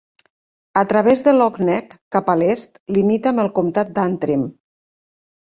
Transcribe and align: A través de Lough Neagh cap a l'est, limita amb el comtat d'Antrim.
A 0.79 0.81
través 0.93 1.21
de 1.27 1.33
Lough 1.35 1.59
Neagh 1.67 1.93
cap 2.17 2.31
a 2.33 2.37
l'est, 2.43 2.81
limita 2.97 3.31
amb 3.35 3.43
el 3.45 3.53
comtat 3.61 3.93
d'Antrim. 3.99 4.49